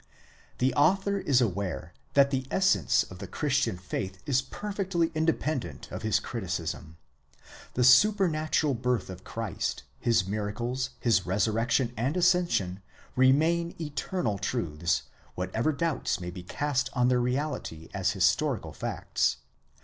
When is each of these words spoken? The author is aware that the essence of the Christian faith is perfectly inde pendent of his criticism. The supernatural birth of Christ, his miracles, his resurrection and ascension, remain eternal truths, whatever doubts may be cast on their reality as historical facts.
The 0.57 0.73
author 0.73 1.19
is 1.19 1.41
aware 1.41 1.93
that 2.15 2.31
the 2.31 2.47
essence 2.49 3.03
of 3.03 3.19
the 3.19 3.27
Christian 3.27 3.77
faith 3.77 4.17
is 4.25 4.41
perfectly 4.41 5.11
inde 5.13 5.39
pendent 5.39 5.91
of 5.91 6.01
his 6.01 6.19
criticism. 6.19 6.97
The 7.75 7.83
supernatural 7.83 8.73
birth 8.73 9.11
of 9.11 9.23
Christ, 9.23 9.83
his 9.99 10.25
miracles, 10.25 10.89
his 10.99 11.27
resurrection 11.27 11.93
and 11.95 12.17
ascension, 12.17 12.81
remain 13.15 13.75
eternal 13.79 14.39
truths, 14.39 15.03
whatever 15.35 15.71
doubts 15.71 16.19
may 16.19 16.31
be 16.31 16.41
cast 16.41 16.89
on 16.93 17.07
their 17.09 17.21
reality 17.21 17.87
as 17.93 18.09
historical 18.13 18.73
facts. 18.73 19.37